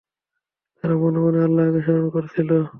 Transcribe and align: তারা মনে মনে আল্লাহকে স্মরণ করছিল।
তারা 0.83 0.95
মনে 0.95 1.19
মনে 1.19 1.39
আল্লাহকে 1.43 1.79
স্মরণ 1.85 2.07
করছিল। 2.09 2.49